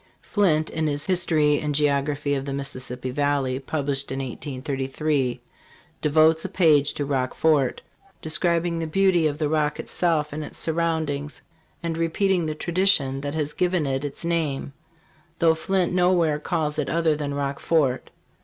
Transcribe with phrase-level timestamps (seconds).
[0.23, 5.39] Flint in his" History and Geography of the Mississippi Valley," published in 1833,
[6.01, 7.83] devotes a page to "Rock Fort,"
[8.19, 10.49] describing the beauty of the Rock 66 STARVED ROCK: A HISTORICAL SKETCH.
[10.49, 11.41] itself and its surroundings
[11.83, 14.73] and repeating the tradition that has given it its name,
[15.37, 18.09] though Flint nowhere calls it other than" Rock Fort."